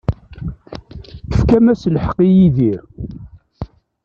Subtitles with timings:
[1.29, 2.81] Tefkam-as lḥeqq i Yidir.